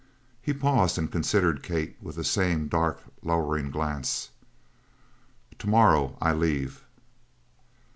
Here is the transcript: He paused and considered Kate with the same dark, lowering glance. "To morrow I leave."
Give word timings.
He 0.41 0.51
paused 0.51 0.97
and 0.97 1.11
considered 1.11 1.61
Kate 1.61 1.95
with 2.01 2.15
the 2.15 2.23
same 2.23 2.67
dark, 2.67 3.03
lowering 3.21 3.69
glance. 3.69 4.31
"To 5.59 5.69
morrow 5.69 6.17
I 6.19 6.33
leave." 6.33 6.83